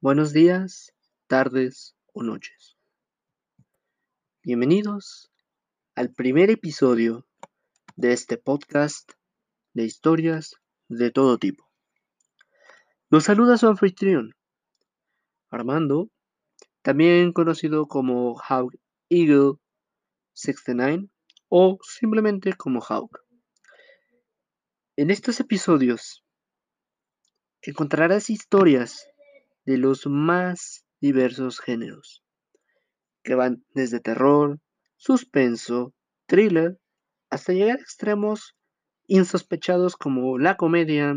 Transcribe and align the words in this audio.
Buenos 0.00 0.32
días, 0.32 0.94
tardes 1.26 1.96
o 2.12 2.22
noches. 2.22 2.76
Bienvenidos 4.44 5.32
al 5.96 6.14
primer 6.14 6.50
episodio 6.50 7.26
de 7.96 8.12
este 8.12 8.36
podcast 8.36 9.10
de 9.74 9.82
historias 9.82 10.54
de 10.86 11.10
todo 11.10 11.36
tipo. 11.38 11.68
Nos 13.10 13.24
saluda 13.24 13.58
su 13.58 13.66
anfitrión, 13.66 14.36
Armando, 15.50 16.08
también 16.82 17.32
conocido 17.32 17.88
como 17.88 18.40
Hawk 18.40 18.76
Eagle 19.08 19.54
69 20.34 21.08
o 21.48 21.76
simplemente 21.82 22.52
como 22.52 22.80
Hawk. 22.88 23.18
En 24.94 25.10
estos 25.10 25.40
episodios 25.40 26.24
encontrarás 27.62 28.30
historias 28.30 29.08
de 29.68 29.76
los 29.76 30.06
más 30.06 30.86
diversos 30.98 31.60
géneros, 31.60 32.24
que 33.22 33.34
van 33.34 33.66
desde 33.74 34.00
terror, 34.00 34.60
suspenso, 34.96 35.92
thriller, 36.24 36.80
hasta 37.28 37.52
llegar 37.52 37.76
a 37.76 37.82
extremos 37.82 38.56
insospechados 39.08 39.94
como 39.94 40.38
la 40.38 40.56
comedia, 40.56 41.14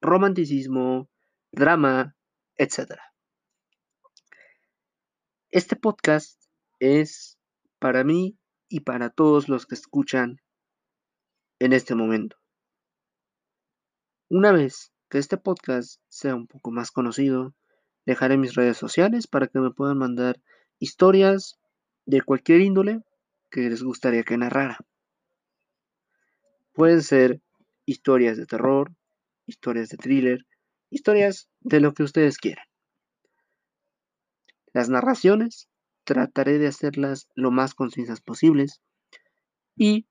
romanticismo, 0.00 1.08
drama, 1.52 2.16
etc. 2.56 2.98
Este 5.50 5.76
podcast 5.76 6.42
es 6.80 7.38
para 7.78 8.02
mí 8.02 8.36
y 8.68 8.80
para 8.80 9.10
todos 9.10 9.48
los 9.48 9.64
que 9.64 9.76
escuchan 9.76 10.40
en 11.60 11.72
este 11.72 11.94
momento. 11.94 12.36
Una 14.28 14.50
vez 14.50 14.92
que 15.08 15.18
este 15.18 15.36
podcast 15.36 16.00
sea 16.08 16.34
un 16.34 16.48
poco 16.48 16.72
más 16.72 16.90
conocido, 16.90 17.54
Dejaré 18.04 18.36
mis 18.36 18.54
redes 18.54 18.76
sociales 18.76 19.26
para 19.26 19.46
que 19.46 19.60
me 19.60 19.70
puedan 19.70 19.98
mandar 19.98 20.40
historias 20.78 21.58
de 22.06 22.22
cualquier 22.22 22.60
índole 22.60 23.02
que 23.50 23.68
les 23.70 23.82
gustaría 23.82 24.24
que 24.24 24.36
narrara. 24.36 24.78
Pueden 26.72 27.02
ser 27.02 27.40
historias 27.86 28.36
de 28.36 28.46
terror, 28.46 28.92
historias 29.46 29.88
de 29.90 29.98
thriller, 29.98 30.46
historias 30.90 31.48
de 31.60 31.80
lo 31.80 31.92
que 31.92 32.02
ustedes 32.02 32.38
quieran. 32.38 32.64
Las 34.72 34.88
narraciones 34.88 35.68
trataré 36.04 36.58
de 36.58 36.66
hacerlas 36.66 37.28
lo 37.34 37.50
más 37.50 37.74
concisas 37.74 38.20
posibles 38.20 38.80
y 39.76 40.06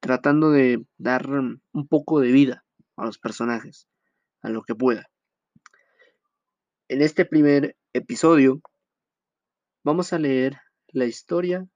tratando 0.00 0.50
de 0.50 0.86
dar 0.98 1.26
un 1.28 1.88
poco 1.88 2.20
de 2.20 2.30
vida 2.30 2.64
a 2.96 3.06
los 3.06 3.18
personajes, 3.18 3.88
a 4.42 4.50
lo 4.50 4.62
que 4.62 4.74
pueda. 4.74 5.08
En 6.88 7.02
este 7.02 7.24
primer 7.24 7.76
episodio 7.92 8.60
vamos 9.82 10.12
a 10.12 10.20
leer 10.20 10.60
la 10.86 11.06
historia 11.06 11.66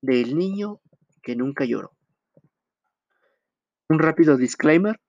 del 0.00 0.36
niño 0.36 0.80
que 1.22 1.36
nunca 1.36 1.64
lloró. 1.64 1.92
Un 3.88 4.00
rápido 4.00 4.36
disclaimer. 4.36 5.00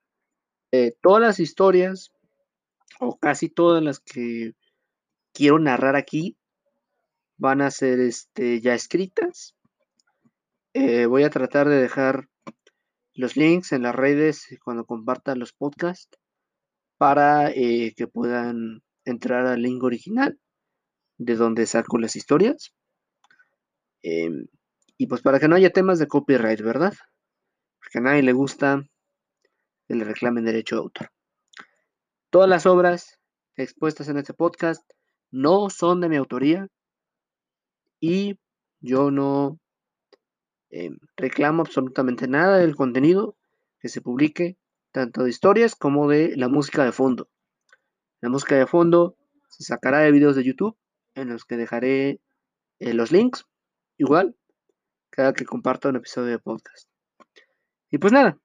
Eh, 0.72 0.94
todas 1.02 1.20
las 1.20 1.40
historias, 1.40 2.12
o 3.00 3.18
casi 3.18 3.50
todas 3.50 3.82
las 3.82 4.00
que 4.00 4.54
quiero 5.34 5.58
narrar 5.58 5.96
aquí, 5.96 6.38
van 7.38 7.62
a 7.62 7.72
ser 7.72 8.02
este, 8.02 8.62
ya 8.62 8.76
escritas. 8.76 9.56
Eh, 10.76 11.08
voy 11.08 11.24
a 11.24 11.32
tratar 11.32 11.68
de 11.70 11.82
dejar 11.82 12.30
los 13.16 13.36
links 13.36 13.72
en 13.72 13.82
las 13.82 13.96
redes 13.96 14.46
cuando 14.64 14.86
compartan 14.86 15.40
los 15.40 15.54
podcasts 15.54 16.20
para 17.00 17.50
eh, 17.50 17.96
que 17.98 18.06
puedan 18.06 18.84
entrar 19.06 19.46
al 19.48 19.62
link 19.62 19.84
original 19.84 20.40
de 21.18 21.36
donde 21.36 21.66
saco 21.66 21.98
las 21.98 22.16
historias. 22.16 22.74
Em, 24.02 24.48
y 24.98 25.08
pues 25.08 25.22
para 25.22 25.40
que 25.40 25.48
no 25.48 25.56
haya 25.56 25.72
temas 25.72 26.00
de 26.00 26.08
copyright, 26.08 26.62
¿verdad? 26.62 26.94
Porque 27.80 28.00
a 28.00 28.02
nadie 28.02 28.24
le 28.24 28.34
gusta 28.34 28.84
que 29.88 29.96
le 29.96 30.04
reclamen 30.04 30.46
derecho 30.46 30.76
de 30.76 30.82
autor. 30.82 31.10
Todas 32.30 32.50
las 32.50 32.66
obras 32.66 33.20
expuestas 33.56 34.10
en 34.10 34.18
este 34.18 34.34
podcast 34.34 34.84
no 35.32 35.70
son 35.70 36.02
de 36.02 36.10
mi 36.10 36.16
autoría 36.16 36.68
y 38.00 38.38
yo 38.80 39.12
no 39.12 39.60
em, 40.70 40.98
reclamo 41.16 41.62
absolutamente 41.62 42.28
nada 42.28 42.58
del 42.58 42.76
contenido 42.76 43.38
que 43.80 43.90
se 43.90 44.02
publique, 44.02 44.58
tanto 44.92 45.24
de 45.24 45.30
historias 45.30 45.76
como 45.76 46.10
de 46.10 46.36
la 46.36 46.50
música 46.50 46.84
de 46.84 46.92
fondo. 46.92 47.30
La 48.24 48.30
música 48.30 48.56
de 48.56 48.66
fondo 48.66 49.18
se 49.50 49.66
sacará 49.66 50.00
de 50.00 50.14
videos 50.14 50.38
de 50.38 50.46
YouTube 50.46 50.78
en 51.14 51.28
los 51.28 51.44
que 51.44 51.58
dejaré 51.58 52.22
eh, 52.80 52.94
los 52.94 53.12
links, 53.12 53.46
igual, 53.98 54.38
cada 55.10 55.34
que 55.34 55.44
comparta 55.44 55.90
un 55.90 55.98
episodio 55.98 56.30
de 56.30 56.40
podcast. 56.40 56.88
Y 57.92 57.98
pues 57.98 58.14
nada, 58.14 58.40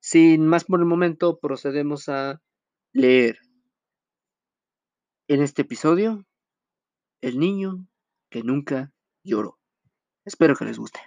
sin 0.00 0.48
más 0.48 0.64
por 0.64 0.80
el 0.80 0.86
momento, 0.86 1.38
procedemos 1.38 2.08
a 2.08 2.42
leer 2.92 3.38
en 5.28 5.40
este 5.40 5.62
episodio 5.62 6.26
El 7.20 7.38
niño 7.38 7.86
que 8.30 8.42
nunca 8.42 8.92
lloró. 9.22 9.60
Espero 10.24 10.56
que 10.56 10.64
les 10.64 10.76
guste. 10.76 10.98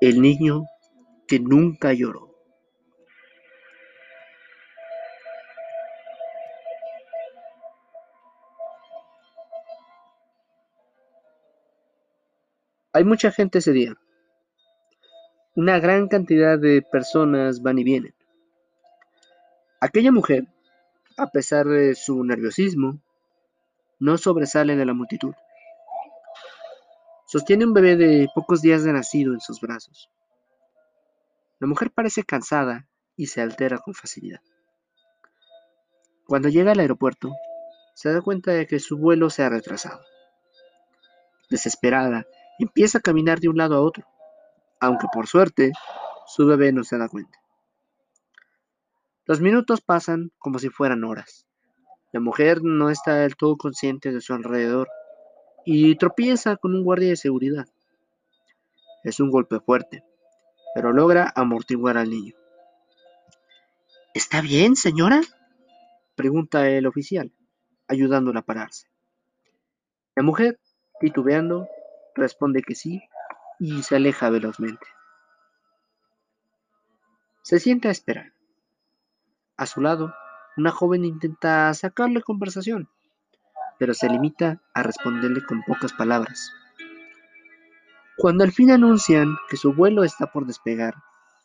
El 0.00 0.22
niño 0.22 0.64
que 1.28 1.38
nunca 1.38 1.92
lloró. 1.92 2.30
Hay 12.94 13.04
mucha 13.04 13.30
gente 13.30 13.58
ese 13.58 13.72
día. 13.72 13.94
Una 15.54 15.78
gran 15.78 16.08
cantidad 16.08 16.58
de 16.58 16.80
personas 16.80 17.60
van 17.60 17.78
y 17.78 17.84
vienen. 17.84 18.14
Aquella 19.80 20.12
mujer, 20.12 20.46
a 21.18 21.26
pesar 21.30 21.66
de 21.66 21.94
su 21.94 22.24
nerviosismo, 22.24 23.02
no 23.98 24.16
sobresale 24.16 24.76
de 24.76 24.86
la 24.86 24.94
multitud. 24.94 25.34
Sostiene 27.30 27.64
un 27.64 27.72
bebé 27.72 27.94
de 27.94 28.28
pocos 28.34 28.60
días 28.60 28.82
de 28.82 28.92
nacido 28.92 29.34
en 29.34 29.40
sus 29.40 29.60
brazos. 29.60 30.10
La 31.60 31.68
mujer 31.68 31.92
parece 31.92 32.24
cansada 32.24 32.88
y 33.14 33.28
se 33.28 33.40
altera 33.40 33.78
con 33.78 33.94
facilidad. 33.94 34.40
Cuando 36.26 36.48
llega 36.48 36.72
al 36.72 36.80
aeropuerto, 36.80 37.30
se 37.94 38.12
da 38.12 38.20
cuenta 38.20 38.50
de 38.50 38.66
que 38.66 38.80
su 38.80 38.98
vuelo 38.98 39.30
se 39.30 39.44
ha 39.44 39.48
retrasado. 39.48 40.00
Desesperada, 41.48 42.26
empieza 42.58 42.98
a 42.98 43.00
caminar 43.00 43.38
de 43.38 43.48
un 43.48 43.58
lado 43.58 43.76
a 43.76 43.80
otro, 43.80 44.04
aunque 44.80 45.06
por 45.12 45.28
suerte 45.28 45.70
su 46.26 46.46
bebé 46.46 46.72
no 46.72 46.82
se 46.82 46.98
da 46.98 47.08
cuenta. 47.08 47.38
Los 49.24 49.40
minutos 49.40 49.82
pasan 49.82 50.32
como 50.40 50.58
si 50.58 50.68
fueran 50.68 51.04
horas. 51.04 51.46
La 52.10 52.18
mujer 52.18 52.64
no 52.64 52.90
está 52.90 53.14
del 53.14 53.36
todo 53.36 53.56
consciente 53.56 54.10
de 54.10 54.20
su 54.20 54.34
alrededor 54.34 54.88
y 55.64 55.96
tropieza 55.96 56.56
con 56.56 56.74
un 56.74 56.84
guardia 56.84 57.08
de 57.08 57.16
seguridad. 57.16 57.66
Es 59.04 59.20
un 59.20 59.30
golpe 59.30 59.60
fuerte, 59.60 60.04
pero 60.74 60.92
logra 60.92 61.32
amortiguar 61.34 61.96
al 61.96 62.10
niño. 62.10 62.34
¿Está 64.14 64.40
bien, 64.40 64.76
señora? 64.76 65.20
pregunta 66.16 66.68
el 66.68 66.86
oficial, 66.86 67.32
ayudándola 67.88 68.40
a 68.40 68.44
pararse. 68.44 68.88
La 70.14 70.22
mujer, 70.22 70.60
titubeando, 71.00 71.66
responde 72.14 72.62
que 72.62 72.74
sí 72.74 73.00
y 73.58 73.82
se 73.82 73.96
aleja 73.96 74.28
velozmente. 74.28 74.86
Se 77.42 77.58
sienta 77.58 77.88
a 77.88 77.92
esperar. 77.92 78.32
A 79.56 79.66
su 79.66 79.80
lado, 79.80 80.14
una 80.56 80.70
joven 80.70 81.04
intenta 81.04 81.72
sacarle 81.74 82.22
conversación, 82.22 82.88
pero 83.80 83.94
se 83.94 84.10
limita 84.10 84.60
a 84.74 84.82
responderle 84.82 85.42
con 85.42 85.62
pocas 85.62 85.94
palabras. 85.94 86.52
Cuando 88.18 88.44
al 88.44 88.52
fin 88.52 88.70
anuncian 88.70 89.34
que 89.48 89.56
su 89.56 89.72
vuelo 89.72 90.04
está 90.04 90.30
por 90.30 90.46
despegar, 90.46 90.96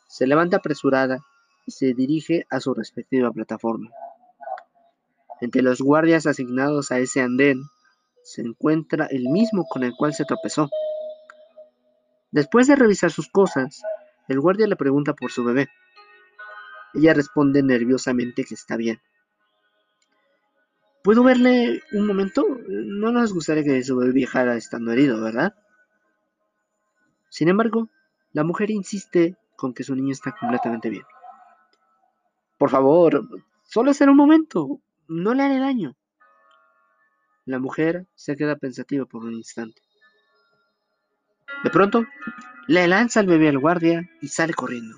se 0.10 0.28
levanta 0.28 0.58
apresurada 0.58 1.20
y 1.66 1.72
se 1.72 1.94
dirige 1.94 2.46
a 2.50 2.60
su 2.60 2.74
respectiva 2.74 3.32
plataforma. 3.32 3.90
Entre 5.40 5.62
los 5.62 5.80
guardias 5.80 6.28
asignados 6.28 6.92
a 6.92 7.00
ese 7.00 7.22
andén 7.22 7.62
se 8.22 8.42
encuentra 8.42 9.06
el 9.06 9.30
mismo 9.30 9.66
con 9.70 9.86
el 9.86 9.94
cual 9.96 10.14
se 10.14 10.26
tropezó. 10.26 10.70
Después 12.32 12.68
de 12.68 12.76
revisar 12.76 13.12
sus 13.12 13.30
cosas, 13.30 13.82
el 14.28 14.42
guardia 14.42 14.68
le 14.68 14.76
pregunta 14.76 15.14
por 15.14 15.32
su 15.32 15.46
bebé. 15.46 15.70
Ella 16.94 17.14
responde 17.14 17.64
nerviosamente 17.64 18.44
que 18.44 18.56
está 18.56 18.76
bien. 18.76 19.00
¿Puedo 21.06 21.24
verle 21.24 21.84
un 21.92 22.08
momento? 22.08 22.44
No 22.68 23.12
nos 23.12 23.32
gustaría 23.32 23.64
que 23.64 23.84
su 23.84 23.96
viajara 24.12 24.56
estando 24.56 24.92
herido, 24.92 25.22
¿verdad? 25.22 25.54
Sin 27.30 27.48
embargo, 27.48 27.90
la 28.34 28.44
mujer 28.44 28.72
insiste 28.72 29.38
con 29.56 29.76
que 29.76 29.84
su 29.84 29.94
niño 29.94 30.14
está 30.14 30.32
completamente 30.32 30.90
bien. 30.90 31.04
Por 32.58 32.72
favor, 32.72 33.30
solo 33.62 33.94
será 33.94 34.10
un 34.10 34.18
momento, 34.18 34.82
no 35.08 35.36
le 35.36 35.44
haré 35.44 35.60
daño. 35.60 35.96
La 37.46 37.60
mujer 37.60 38.08
se 38.16 38.36
queda 38.36 38.56
pensativa 38.56 39.06
por 39.06 39.26
un 39.26 39.34
instante. 39.34 39.84
De 41.64 41.70
pronto, 41.70 42.04
le 42.68 42.88
lanza 42.88 43.20
el 43.20 43.28
bebé 43.28 43.50
al 43.50 43.60
guardia 43.60 44.10
y 44.24 44.28
sale 44.28 44.56
corriendo. 44.56 44.98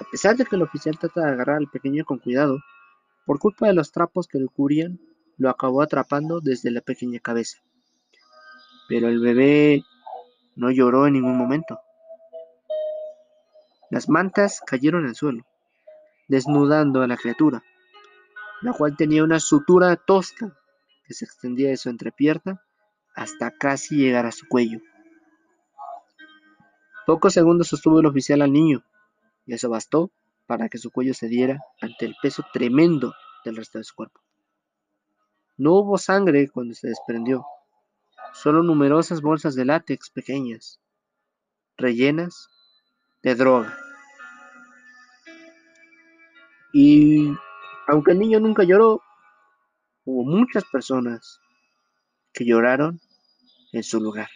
A 0.00 0.04
pesar 0.04 0.36
de 0.36 0.44
que 0.44 0.56
el 0.56 0.62
oficial 0.62 0.98
trata 0.98 1.22
de 1.22 1.32
agarrar 1.32 1.56
al 1.56 1.70
pequeño 1.70 2.04
con 2.04 2.18
cuidado, 2.18 2.58
por 3.28 3.38
culpa 3.38 3.66
de 3.66 3.74
los 3.74 3.92
trapos 3.92 4.26
que 4.26 4.38
lo 4.38 4.48
cubrían, 4.48 4.98
lo 5.36 5.50
acabó 5.50 5.82
atrapando 5.82 6.40
desde 6.40 6.70
la 6.70 6.80
pequeña 6.80 7.20
cabeza. 7.20 7.58
Pero 8.88 9.08
el 9.08 9.20
bebé 9.20 9.84
no 10.56 10.70
lloró 10.70 11.06
en 11.06 11.12
ningún 11.12 11.36
momento. 11.36 11.78
Las 13.90 14.08
mantas 14.08 14.62
cayeron 14.66 15.04
al 15.04 15.14
suelo, 15.14 15.44
desnudando 16.28 17.02
a 17.02 17.06
la 17.06 17.18
criatura, 17.18 17.62
la 18.62 18.72
cual 18.72 18.96
tenía 18.96 19.22
una 19.22 19.40
sutura 19.40 19.94
tosca 19.96 20.56
que 21.04 21.12
se 21.12 21.26
extendía 21.26 21.68
de 21.68 21.76
su 21.76 21.90
entrepierna 21.90 22.62
hasta 23.14 23.50
casi 23.50 23.96
llegar 23.96 24.24
a 24.24 24.32
su 24.32 24.48
cuello. 24.48 24.80
Pocos 27.04 27.34
segundos 27.34 27.68
sostuvo 27.68 28.00
el 28.00 28.06
oficial 28.06 28.40
al 28.40 28.54
niño, 28.54 28.82
y 29.44 29.52
eso 29.52 29.68
bastó 29.68 30.10
para 30.48 30.70
que 30.70 30.78
su 30.78 30.90
cuello 30.90 31.12
cediera 31.12 31.60
ante 31.82 32.06
el 32.06 32.16
peso 32.22 32.42
tremendo 32.54 33.12
del 33.44 33.54
resto 33.54 33.76
de 33.76 33.84
su 33.84 33.94
cuerpo. 33.94 34.18
No 35.58 35.74
hubo 35.74 35.98
sangre 35.98 36.48
cuando 36.48 36.74
se 36.74 36.88
desprendió, 36.88 37.44
solo 38.32 38.62
numerosas 38.62 39.20
bolsas 39.20 39.54
de 39.54 39.66
látex 39.66 40.08
pequeñas, 40.08 40.80
rellenas 41.76 42.48
de 43.22 43.34
droga. 43.34 43.76
Y 46.72 47.30
aunque 47.86 48.12
el 48.12 48.18
niño 48.18 48.40
nunca 48.40 48.64
lloró, 48.64 49.02
hubo 50.06 50.24
muchas 50.24 50.64
personas 50.72 51.40
que 52.32 52.46
lloraron 52.46 53.00
en 53.72 53.82
su 53.82 54.00
lugar. 54.00 54.30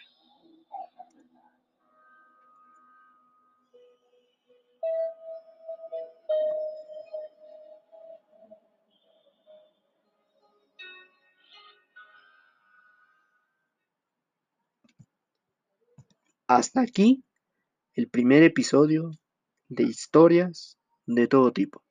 Hasta 16.55 16.81
aquí 16.81 17.25
el 17.95 18.11
primer 18.11 18.43
episodio 18.43 19.09
de 19.69 19.85
historias 19.85 20.77
de 21.07 21.27
todo 21.27 21.51
tipo. 21.51 21.83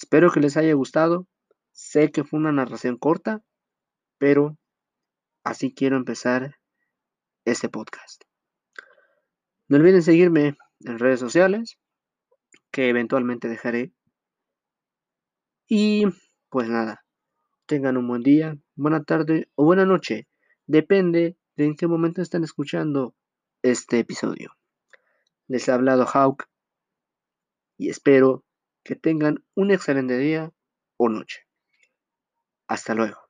Espero 0.00 0.30
que 0.30 0.38
les 0.38 0.56
haya 0.56 0.72
gustado. 0.74 1.26
Sé 1.72 2.12
que 2.12 2.22
fue 2.22 2.38
una 2.38 2.52
narración 2.52 2.96
corta, 2.96 3.42
pero 4.18 4.56
así 5.42 5.74
quiero 5.74 5.96
empezar 5.96 6.60
este 7.44 7.68
podcast. 7.68 8.22
No 9.66 9.78
olviden 9.78 10.04
seguirme 10.04 10.56
en 10.84 11.00
redes 11.00 11.18
sociales, 11.18 11.76
que 12.70 12.88
eventualmente 12.88 13.48
dejaré. 13.48 13.92
Y 15.66 16.04
pues 16.50 16.68
nada, 16.68 17.04
tengan 17.66 17.96
un 17.96 18.06
buen 18.06 18.22
día, 18.22 18.56
buena 18.76 19.02
tarde 19.02 19.48
o 19.56 19.64
buena 19.64 19.84
noche. 19.84 20.28
Depende 20.68 21.36
de 21.56 21.64
en 21.64 21.74
qué 21.74 21.88
momento 21.88 22.22
están 22.22 22.44
escuchando 22.44 23.16
este 23.64 23.98
episodio. 23.98 24.54
Les 25.48 25.70
ha 25.70 25.74
hablado 25.74 26.04
Hawk 26.06 26.44
y 27.78 27.88
espero 27.88 28.44
que 28.84 28.94
tengan 28.94 29.42
un 29.54 29.70
excelente 29.70 30.18
día 30.18 30.52
o 30.98 31.08
noche. 31.08 31.46
Hasta 32.68 32.94
luego. 32.94 33.23